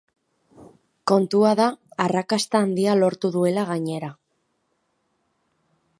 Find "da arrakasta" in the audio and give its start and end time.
1.59-2.63